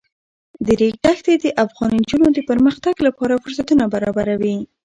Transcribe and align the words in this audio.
د 0.65 0.67
ریګ 0.79 0.95
دښتې 1.05 1.33
د 1.43 1.45
افغان 1.63 1.91
نجونو 1.99 2.27
د 2.33 2.39
پرمختګ 2.49 2.95
لپاره 3.07 3.41
فرصتونه 3.43 3.83
برابروي. 3.93 4.55